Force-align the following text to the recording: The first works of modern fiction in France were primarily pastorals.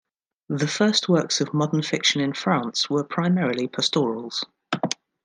The 0.49 0.67
first 0.67 1.09
works 1.09 1.41
of 1.41 1.53
modern 1.53 1.83
fiction 1.83 2.21
in 2.21 2.33
France 2.33 2.89
were 2.89 3.03
primarily 3.03 3.67
pastorals. 3.67 4.43